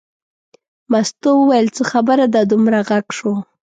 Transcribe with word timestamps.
مستو 0.91 1.29
وویل 1.37 1.67
څه 1.75 1.83
خبره 1.91 2.25
ده 2.33 2.41
دومره 2.51 2.79
غږ 2.89 3.05
شو. 3.17 3.33